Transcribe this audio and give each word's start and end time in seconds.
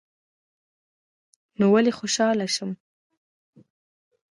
نو 1.59 1.65
ولي 1.73 1.91
خوشحاله 1.99 2.45
شم 2.55 2.71